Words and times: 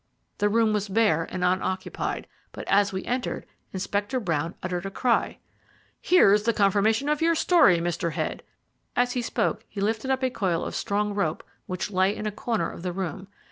The 0.39 0.49
room 0.49 0.73
was 0.73 0.89
bare 0.89 1.25
and 1.29 1.43
unoccupied, 1.43 2.25
but, 2.53 2.67
as 2.67 2.91
we 2.91 3.05
entered, 3.05 3.45
Inspector 3.71 4.19
Brown 4.21 4.55
uttered 4.63 4.87
a 4.87 4.89
cry. 4.89 5.37
"Here 6.01 6.33
is 6.33 6.49
confirmation 6.55 7.07
of 7.07 7.21
your 7.21 7.35
story, 7.35 7.77
Mr. 7.77 8.13
Head." 8.13 8.41
As 8.95 9.11
he 9.11 9.21
spoke 9.21 9.63
he 9.69 9.79
lifted 9.79 10.09
up 10.09 10.23
a 10.23 10.31
coil 10.31 10.65
of 10.65 10.73
strong 10.73 11.13
rope 11.13 11.43
which 11.67 11.91
lay 11.91 12.15
in 12.15 12.25
a 12.25 12.31
corner 12.31 12.71
of 12.71 12.81
the 12.81 12.91
room. 12.91 13.27